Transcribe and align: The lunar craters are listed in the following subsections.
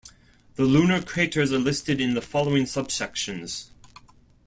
The 0.55 0.63
lunar 0.63 0.99
craters 1.03 1.53
are 1.53 1.59
listed 1.59 2.01
in 2.01 2.15
the 2.15 2.23
following 2.23 2.63
subsections. 2.63 3.67